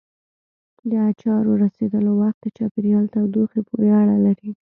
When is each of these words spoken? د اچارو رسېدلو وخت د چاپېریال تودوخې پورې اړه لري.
د 0.89 0.91
اچارو 1.09 1.51
رسېدلو 1.63 2.11
وخت 2.21 2.39
د 2.41 2.45
چاپېریال 2.57 3.05
تودوخې 3.13 3.61
پورې 3.69 3.89
اړه 4.01 4.15
لري. 4.25 4.51